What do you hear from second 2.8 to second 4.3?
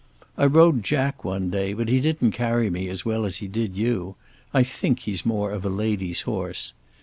as well as he did you.